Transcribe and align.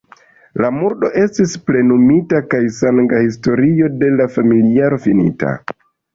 La 0.63 0.69
murdo 0.77 1.11
estis 1.23 1.53
plenumita 1.67 2.41
kaj 2.55 2.63
sanga 2.79 3.21
historio 3.27 3.93
de 4.01 4.11
la 4.17 4.29
familiaro 4.39 5.01
finita. 5.07 5.55